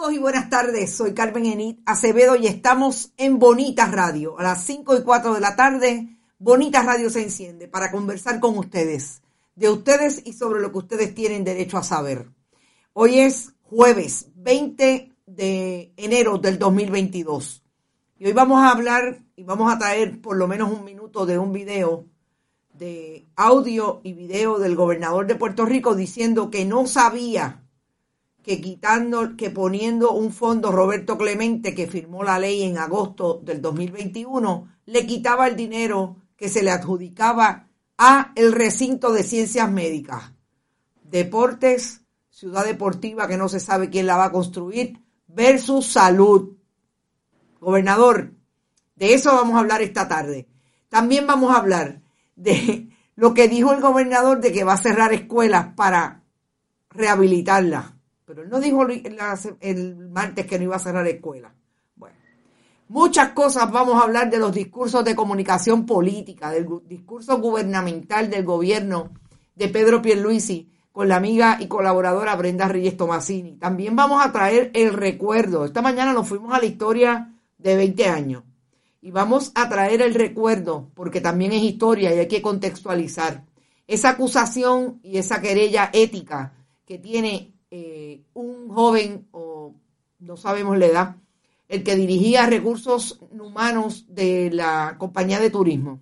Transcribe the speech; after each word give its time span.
Saludos 0.00 0.16
y 0.16 0.22
buenas 0.22 0.48
tardes. 0.48 0.96
Soy 0.96 1.12
Carmen 1.12 1.44
Enit 1.44 1.80
Acevedo 1.84 2.34
y 2.34 2.46
estamos 2.46 3.12
en 3.18 3.38
Bonitas 3.38 3.92
Radio. 3.92 4.38
A 4.38 4.42
las 4.42 4.64
5 4.64 4.96
y 4.96 5.02
4 5.02 5.34
de 5.34 5.40
la 5.40 5.56
tarde, 5.56 6.16
Bonitas 6.38 6.86
Radio 6.86 7.10
se 7.10 7.22
enciende 7.22 7.68
para 7.68 7.90
conversar 7.90 8.40
con 8.40 8.56
ustedes, 8.56 9.20
de 9.56 9.68
ustedes 9.68 10.22
y 10.24 10.32
sobre 10.32 10.62
lo 10.62 10.72
que 10.72 10.78
ustedes 10.78 11.14
tienen 11.14 11.44
derecho 11.44 11.76
a 11.76 11.82
saber. 11.82 12.30
Hoy 12.94 13.18
es 13.18 13.52
jueves 13.60 14.28
20 14.36 15.12
de 15.26 15.92
enero 15.98 16.38
del 16.38 16.58
2022 16.58 17.62
y 18.18 18.24
hoy 18.24 18.32
vamos 18.32 18.62
a 18.62 18.70
hablar 18.70 19.22
y 19.36 19.44
vamos 19.44 19.70
a 19.70 19.78
traer 19.78 20.22
por 20.22 20.38
lo 20.38 20.48
menos 20.48 20.72
un 20.72 20.82
minuto 20.82 21.26
de 21.26 21.38
un 21.38 21.52
video 21.52 22.06
de 22.72 23.28
audio 23.36 24.00
y 24.02 24.14
video 24.14 24.58
del 24.58 24.76
gobernador 24.76 25.26
de 25.26 25.34
Puerto 25.34 25.66
Rico 25.66 25.94
diciendo 25.94 26.48
que 26.48 26.64
no 26.64 26.86
sabía 26.86 27.66
que 28.42 28.60
quitando, 28.60 29.36
que 29.36 29.50
poniendo 29.50 30.12
un 30.12 30.32
fondo 30.32 30.72
Roberto 30.72 31.18
Clemente 31.18 31.74
que 31.74 31.86
firmó 31.86 32.24
la 32.24 32.38
ley 32.38 32.62
en 32.62 32.78
agosto 32.78 33.40
del 33.42 33.60
2021, 33.60 34.68
le 34.86 35.06
quitaba 35.06 35.46
el 35.46 35.56
dinero 35.56 36.16
que 36.36 36.48
se 36.48 36.62
le 36.62 36.70
adjudicaba 36.70 37.68
a 37.98 38.32
el 38.34 38.52
recinto 38.52 39.12
de 39.12 39.22
ciencias 39.22 39.70
médicas. 39.70 40.32
Deportes, 41.02 42.02
ciudad 42.30 42.64
deportiva 42.64 43.28
que 43.28 43.36
no 43.36 43.48
se 43.48 43.60
sabe 43.60 43.90
quién 43.90 44.06
la 44.06 44.16
va 44.16 44.26
a 44.26 44.32
construir, 44.32 44.98
versus 45.26 45.86
salud. 45.86 46.56
Gobernador, 47.60 48.32
de 48.96 49.14
eso 49.14 49.32
vamos 49.32 49.56
a 49.56 49.60
hablar 49.60 49.82
esta 49.82 50.08
tarde. 50.08 50.48
También 50.88 51.26
vamos 51.26 51.52
a 51.52 51.58
hablar 51.58 52.00
de 52.36 52.88
lo 53.16 53.34
que 53.34 53.48
dijo 53.48 53.74
el 53.74 53.82
gobernador 53.82 54.40
de 54.40 54.50
que 54.50 54.64
va 54.64 54.72
a 54.72 54.78
cerrar 54.78 55.12
escuelas 55.12 55.74
para 55.74 56.24
rehabilitarlas 56.88 57.99
pero 58.30 58.44
él 58.44 58.48
no 58.48 58.60
dijo 58.60 58.86
el 59.60 60.08
martes 60.08 60.46
que 60.46 60.56
no 60.56 60.62
iba 60.62 60.76
a 60.76 60.78
cerrar 60.78 61.04
escuela. 61.08 61.52
Bueno, 61.96 62.14
muchas 62.86 63.32
cosas 63.32 63.72
vamos 63.72 63.96
a 63.96 64.04
hablar 64.04 64.30
de 64.30 64.38
los 64.38 64.54
discursos 64.54 65.04
de 65.04 65.16
comunicación 65.16 65.84
política, 65.84 66.52
del 66.52 66.68
discurso 66.86 67.38
gubernamental 67.38 68.30
del 68.30 68.44
gobierno 68.44 69.10
de 69.56 69.66
Pedro 69.66 70.00
Pierluisi 70.00 70.70
con 70.92 71.08
la 71.08 71.16
amiga 71.16 71.56
y 71.58 71.66
colaboradora 71.66 72.36
Brenda 72.36 72.68
Reyes 72.68 72.96
Tomasini. 72.96 73.56
También 73.56 73.96
vamos 73.96 74.24
a 74.24 74.30
traer 74.30 74.70
el 74.74 74.92
recuerdo. 74.92 75.64
Esta 75.64 75.82
mañana 75.82 76.12
nos 76.12 76.28
fuimos 76.28 76.52
a 76.54 76.60
la 76.60 76.66
historia 76.66 77.34
de 77.58 77.74
20 77.74 78.06
años 78.06 78.44
y 79.02 79.10
vamos 79.10 79.50
a 79.56 79.68
traer 79.68 80.02
el 80.02 80.14
recuerdo 80.14 80.92
porque 80.94 81.20
también 81.20 81.50
es 81.50 81.64
historia 81.64 82.14
y 82.14 82.20
hay 82.20 82.28
que 82.28 82.42
contextualizar 82.42 83.44
esa 83.88 84.10
acusación 84.10 85.00
y 85.02 85.18
esa 85.18 85.40
querella 85.40 85.90
ética 85.92 86.52
que 86.86 86.96
tiene 86.96 87.56
eh, 87.70 88.22
un 88.34 88.68
joven, 88.68 89.28
o 89.32 89.74
no 90.18 90.36
sabemos 90.36 90.76
la 90.78 90.86
edad, 90.86 91.16
el 91.68 91.84
que 91.84 91.96
dirigía 91.96 92.46
recursos 92.46 93.20
humanos 93.30 94.06
de 94.08 94.50
la 94.52 94.96
compañía 94.98 95.38
de 95.38 95.50
turismo. 95.50 96.00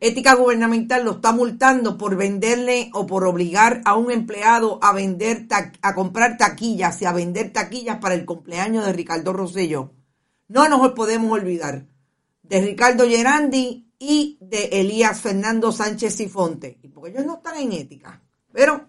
Ética 0.00 0.34
gubernamental 0.34 1.04
lo 1.04 1.12
está 1.12 1.32
multando 1.32 1.96
por 1.96 2.16
venderle 2.16 2.90
o 2.92 3.06
por 3.06 3.24
obligar 3.24 3.80
a 3.84 3.94
un 3.94 4.10
empleado 4.10 4.80
a 4.82 4.92
vender 4.92 5.46
a 5.80 5.94
comprar 5.94 6.36
taquillas 6.36 7.00
y 7.00 7.04
a 7.04 7.12
vender 7.12 7.52
taquillas 7.52 7.98
para 7.98 8.14
el 8.14 8.24
cumpleaños 8.24 8.84
de 8.84 8.92
Ricardo 8.92 9.32
Rosselló. 9.32 9.92
No 10.48 10.68
nos 10.68 10.92
podemos 10.92 11.30
olvidar 11.30 11.86
de 12.42 12.60
Ricardo 12.60 13.08
Gerandi 13.08 13.92
y 13.98 14.38
de 14.40 14.64
Elías 14.72 15.20
Fernando 15.20 15.70
Sánchez 15.70 16.16
Sifonte, 16.16 16.78
porque 16.92 17.12
ellos 17.12 17.24
no 17.24 17.36
están 17.36 17.56
en 17.56 17.72
ética. 17.72 18.20
Pero 18.52 18.88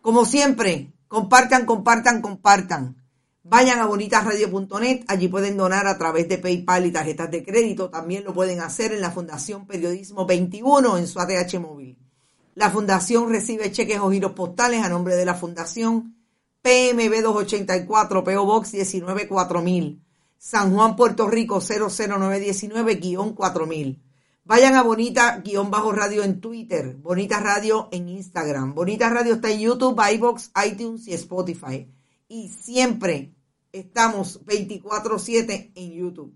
como 0.00 0.24
siempre, 0.24 0.92
compartan, 1.08 1.66
compartan, 1.66 2.22
compartan. 2.22 2.96
Vayan 3.42 3.80
a 3.80 3.86
bonitasradio.net, 3.86 5.04
allí 5.08 5.28
pueden 5.28 5.56
donar 5.56 5.86
a 5.86 5.98
través 5.98 6.28
de 6.28 6.38
PayPal 6.38 6.86
y 6.86 6.92
tarjetas 6.92 7.30
de 7.30 7.44
crédito. 7.44 7.90
También 7.90 8.24
lo 8.24 8.34
pueden 8.34 8.60
hacer 8.60 8.92
en 8.92 9.00
la 9.00 9.10
Fundación 9.10 9.66
Periodismo 9.66 10.26
21 10.26 10.98
en 10.98 11.06
su 11.06 11.18
ATH 11.18 11.58
móvil. 11.58 11.98
La 12.54 12.70
Fundación 12.70 13.30
recibe 13.30 13.72
cheques 13.72 13.98
o 13.98 14.10
giros 14.10 14.32
postales 14.32 14.82
a 14.82 14.88
nombre 14.88 15.16
de 15.16 15.24
la 15.24 15.34
Fundación 15.34 16.16
PMB 16.62 17.22
284, 17.22 18.22
PO 18.22 18.44
Box 18.44 18.72
194000, 18.72 20.04
San 20.36 20.74
Juan, 20.74 20.94
Puerto 20.94 21.26
Rico 21.26 21.60
00919-4000. 21.60 23.98
Vayan 24.44 24.74
a 24.74 24.82
Bonita-Radio 24.82 26.24
en 26.24 26.40
Twitter, 26.40 26.96
Bonita 26.96 27.40
Radio 27.40 27.88
en 27.92 28.08
Instagram. 28.08 28.74
Bonita 28.74 29.08
Radio 29.10 29.34
está 29.34 29.50
en 29.50 29.60
YouTube, 29.60 30.00
iBox, 30.14 30.50
iTunes 30.66 31.06
y 31.06 31.14
Spotify. 31.14 31.88
Y 32.26 32.48
siempre 32.48 33.34
estamos 33.70 34.44
24-7 34.44 35.72
en 35.74 35.92
YouTube. 35.92 36.34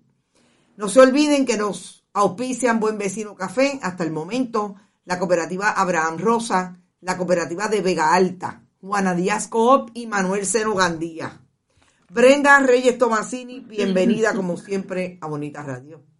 No 0.77 0.89
se 0.89 1.01
olviden 1.01 1.47
que 1.47 1.57
nos 1.57 2.05
auspician 2.13 2.79
Buen 2.79 2.99
Vecino 2.99 3.35
Café 3.35 3.81
hasta 3.83 4.05
el 4.05 4.13
momento, 4.13 4.77
la 5.05 5.19
cooperativa 5.19 5.71
Abraham 5.71 6.19
Rosa, 6.19 6.81
la 7.01 7.17
cooperativa 7.17 7.69
de 7.69 7.81
Vega 7.81 8.13
Alta, 8.13 8.65
Juana 8.81 9.15
Díaz 9.15 9.49
Coop 9.49 9.91
y 9.95 10.07
Manuel 10.07 10.47
Cero 10.47 10.75
Gandía. 10.75 11.41
Brenda 12.11 12.61
Reyes 12.61 12.99
Tomasini, 12.99 13.61
bienvenida 13.61 14.35
como 14.35 14.57
siempre 14.57 15.19
a 15.21 15.27
Bonita 15.27 15.63
Radio. 15.63 16.14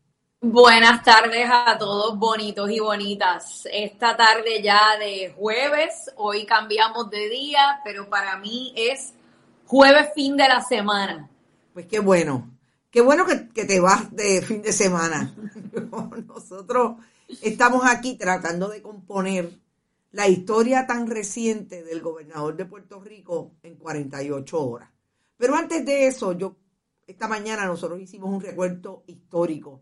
Buenas 0.47 1.03
tardes 1.03 1.49
a 1.51 1.79
todos 1.79 2.19
bonitos 2.19 2.71
y 2.71 2.79
bonitas. 2.79 3.67
Esta 3.73 4.15
tarde 4.15 4.63
ya 4.63 4.99
de 4.99 5.33
jueves, 5.35 6.13
hoy 6.17 6.45
cambiamos 6.45 7.09
de 7.09 7.31
día, 7.31 7.81
pero 7.83 8.11
para 8.11 8.37
mí 8.37 8.75
es 8.77 9.15
jueves 9.65 10.11
fin 10.15 10.37
de 10.37 10.47
la 10.47 10.61
semana. 10.61 11.31
Pues 11.73 11.87
qué 11.87 11.99
bueno, 11.99 12.59
qué 12.91 13.01
bueno 13.01 13.25
que, 13.25 13.65
te 13.65 13.81
vas 13.81 14.15
de 14.15 14.43
fin 14.43 14.61
de 14.61 14.75
semana. 14.75 15.35
Nosotros 16.27 16.97
estamos 17.41 17.87
aquí 17.87 18.17
tratando 18.17 18.69
de 18.69 18.83
componer 18.83 19.49
la 20.13 20.29
historia 20.29 20.87
tan 20.87 21.07
reciente 21.07 21.83
del 21.83 22.03
gobernador 22.03 22.55
de 22.55 22.67
Puerto 22.67 23.01
Rico 23.01 23.53
en 23.63 23.77
48 23.77 24.63
horas. 24.63 24.91
Pero 25.39 25.57
antes 25.57 25.87
de 25.87 26.07
eso, 26.07 26.33
yo 26.33 26.55
esta 27.07 27.29
mañana 27.29 27.65
nosotros 27.65 27.99
hicimos 27.99 28.29
un 28.31 28.43
recuento 28.43 29.05
histórico 29.07 29.81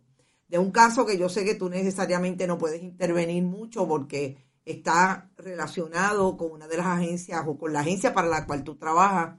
de 0.52 0.58
un 0.58 0.70
caso 0.70 1.06
que 1.06 1.16
yo 1.16 1.30
sé 1.30 1.46
que 1.46 1.54
tú 1.54 1.70
necesariamente 1.70 2.46
no 2.46 2.58
puedes 2.58 2.82
intervenir 2.82 3.42
mucho 3.42 3.88
porque 3.88 4.36
está 4.66 5.30
relacionado 5.38 6.36
con 6.36 6.52
una 6.52 6.68
de 6.68 6.76
las 6.76 6.88
agencias 6.88 7.42
o 7.46 7.56
con 7.56 7.72
la 7.72 7.80
agencia 7.80 8.12
para 8.12 8.28
la 8.28 8.44
cual 8.44 8.62
tú 8.62 8.76
trabajas, 8.76 9.38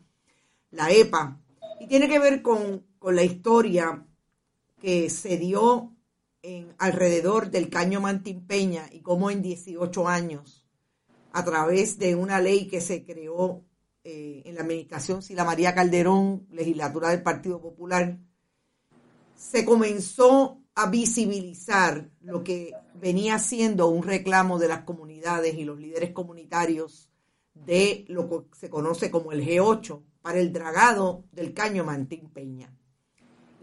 la 0.71 0.89
EPA, 0.89 1.39
y 1.79 1.85
tiene 1.85 2.09
que 2.09 2.17
ver 2.17 2.41
con, 2.41 2.87
con 2.97 3.15
la 3.15 3.21
historia 3.21 4.07
que 4.81 5.11
se 5.11 5.37
dio 5.37 5.95
en, 6.41 6.73
alrededor 6.79 7.51
del 7.51 7.69
caño 7.69 8.01
Mantimpeña 8.01 8.89
y 8.91 9.01
cómo 9.01 9.29
en 9.29 9.43
18 9.43 10.07
años, 10.07 10.65
a 11.31 11.45
través 11.45 11.99
de 11.99 12.15
una 12.15 12.41
ley 12.41 12.67
que 12.67 12.81
se 12.81 13.05
creó 13.05 13.63
eh, 14.03 14.41
en 14.45 14.55
la 14.55 14.61
administración 14.61 15.21
Sila 15.21 15.45
María 15.45 15.75
Calderón, 15.75 16.47
legislatura 16.49 17.09
del 17.09 17.21
Partido 17.21 17.61
Popular, 17.61 18.17
se 19.35 19.63
comenzó 19.63 20.62
a 20.75 20.89
visibilizar 20.89 22.09
lo 22.21 22.43
que 22.43 22.73
venía 22.95 23.37
siendo 23.39 23.89
un 23.89 24.03
reclamo 24.03 24.57
de 24.57 24.67
las 24.67 24.81
comunidades 24.81 25.55
y 25.55 25.65
los 25.65 25.79
líderes 25.79 26.11
comunitarios 26.11 27.09
de 27.53 28.05
lo 28.07 28.27
que 28.29 28.57
se 28.57 28.69
conoce 28.69 29.11
como 29.11 29.31
el 29.31 29.45
G8 29.45 30.01
para 30.21 30.39
el 30.39 30.51
dragado 30.51 31.25
del 31.31 31.53
caño 31.53 31.83
Mantín 31.83 32.29
Peña. 32.29 32.73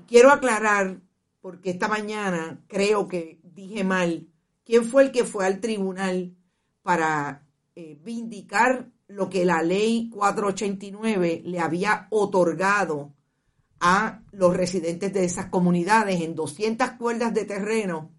quiero 0.07 0.31
aclarar, 0.31 1.01
porque 1.41 1.71
esta 1.71 1.89
mañana 1.89 2.62
creo 2.69 3.09
que 3.09 3.41
dije 3.43 3.83
mal, 3.83 4.29
quién 4.65 4.85
fue 4.85 5.05
el 5.05 5.12
que 5.12 5.25
fue 5.25 5.47
al 5.47 5.61
tribunal 5.61 6.37
para 6.83 7.47
eh, 7.75 7.99
vindicar 8.03 8.91
lo 9.09 9.29
que 9.29 9.45
la 9.45 9.62
ley 9.62 10.11
489 10.11 11.43
le 11.45 11.61
había 11.61 12.07
otorgado 12.11 13.15
a 13.81 14.23
los 14.31 14.56
residentes 14.56 15.12
de 15.12 15.25
esas 15.25 15.47
comunidades 15.47 16.21
en 16.21 16.35
200 16.35 16.93
cuerdas 16.93 17.35
de 17.35 17.47
terreno 17.47 18.11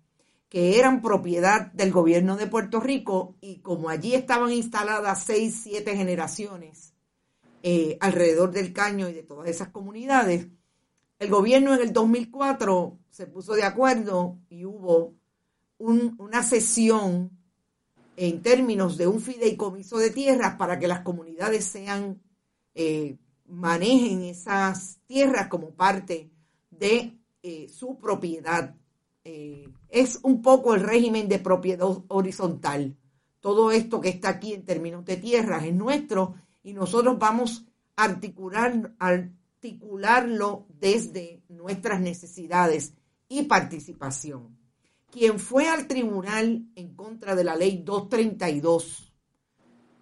que 0.49 0.77
eran 0.77 1.01
propiedad 1.01 1.71
del 1.71 1.91
gobierno 1.91 2.35
de 2.35 2.47
Puerto 2.47 2.81
Rico 2.81 3.37
y 3.39 3.59
como 3.59 3.87
allí 3.87 4.15
estaban 4.15 4.51
instaladas 4.51 5.23
seis, 5.23 5.61
siete 5.63 5.95
generaciones 5.95 6.93
eh, 7.63 7.97
alrededor 8.01 8.51
del 8.51 8.73
caño 8.73 9.07
y 9.07 9.13
de 9.13 9.23
todas 9.23 9.47
esas 9.47 9.69
comunidades, 9.69 10.47
el 11.19 11.29
gobierno 11.29 11.73
en 11.75 11.81
el 11.81 11.93
2004 11.93 12.97
se 13.11 13.27
puso 13.27 13.53
de 13.53 13.63
acuerdo 13.63 14.39
y 14.49 14.65
hubo 14.65 15.13
una 15.77 16.43
sesión 16.43 17.31
en 18.17 18.41
términos 18.41 18.97
de 18.97 19.07
un 19.07 19.21
fideicomiso 19.21 19.99
de 19.99 20.09
tierras 20.09 20.55
para 20.55 20.79
que 20.79 20.87
las 20.87 21.01
comunidades 21.01 21.65
sean 21.65 22.21
eh, 22.75 23.17
manejen 23.51 24.23
esas 24.23 24.99
tierras 25.05 25.47
como 25.47 25.71
parte 25.71 26.31
de 26.69 27.17
eh, 27.43 27.67
su 27.69 27.99
propiedad. 27.99 28.75
Eh, 29.23 29.67
es 29.89 30.19
un 30.23 30.41
poco 30.41 30.73
el 30.73 30.81
régimen 30.81 31.27
de 31.27 31.39
propiedad 31.39 31.87
horizontal. 32.07 32.97
Todo 33.39 33.71
esto 33.71 33.99
que 33.99 34.09
está 34.09 34.29
aquí 34.29 34.53
en 34.53 34.65
términos 34.65 35.03
de 35.05 35.17
tierras 35.17 35.65
es 35.65 35.73
nuestro 35.73 36.35
y 36.63 36.73
nosotros 36.73 37.19
vamos 37.19 37.65
a 37.95 38.05
articular, 38.05 38.95
articularlo 38.99 40.67
desde 40.69 41.43
nuestras 41.49 41.99
necesidades 41.99 42.93
y 43.27 43.43
participación. 43.43 44.57
Quien 45.11 45.39
fue 45.39 45.67
al 45.67 45.87
tribunal 45.87 46.67
en 46.75 46.95
contra 46.95 47.35
de 47.35 47.43
la 47.43 47.55
ley 47.55 47.81
232 47.83 49.10